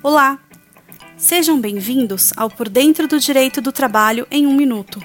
[0.00, 0.38] Olá!
[1.16, 5.04] Sejam bem-vindos ao Por Dentro do Direito do Trabalho em um Minuto,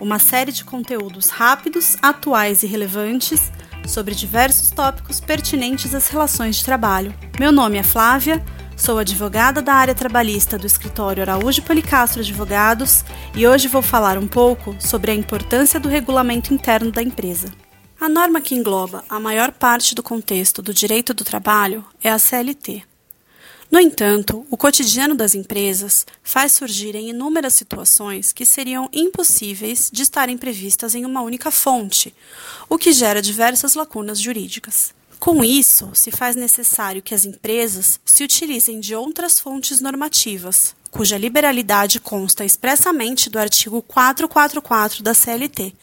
[0.00, 3.52] uma série de conteúdos rápidos, atuais e relevantes
[3.86, 7.14] sobre diversos tópicos pertinentes às relações de trabalho.
[7.38, 8.42] Meu nome é Flávia,
[8.74, 13.04] sou advogada da área trabalhista do escritório Araújo Policastro Advogados
[13.36, 17.52] e hoje vou falar um pouco sobre a importância do regulamento interno da empresa.
[18.00, 22.18] A norma que engloba a maior parte do contexto do direito do trabalho é a
[22.18, 22.91] CLT.
[23.72, 30.36] No entanto, o cotidiano das empresas faz surgirem inúmeras situações que seriam impossíveis de estarem
[30.36, 32.14] previstas em uma única fonte,
[32.68, 34.92] o que gera diversas lacunas jurídicas.
[35.18, 41.16] Com isso, se faz necessário que as empresas se utilizem de outras fontes normativas, cuja
[41.16, 45.74] liberalidade consta expressamente do artigo 444 da CLT,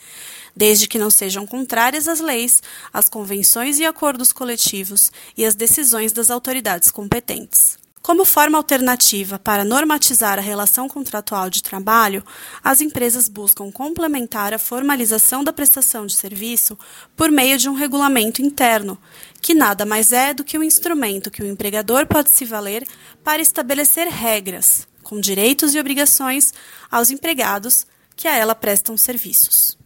[0.56, 6.12] desde que não sejam contrárias às leis, às convenções e acordos coletivos e às decisões
[6.12, 7.78] das autoridades competentes.
[8.02, 12.24] Como forma alternativa para normatizar a relação contratual de trabalho,
[12.64, 16.80] as empresas buscam complementar a formalização da prestação de serviço
[17.16, 18.98] por meio de um regulamento interno,
[19.42, 22.88] que nada mais é do que um instrumento que o empregador pode se valer
[23.24, 26.54] para estabelecer regras, com direitos e obrigações
[26.90, 27.86] aos empregados
[28.20, 29.78] que a ela prestam serviços.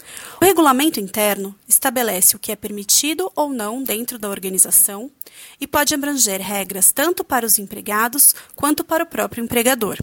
[0.42, 5.12] O regulamento interno estabelece o que é permitido ou não dentro da organização
[5.62, 10.00] e pode abranger regras tanto para os empregados quanto para o próprio empregador.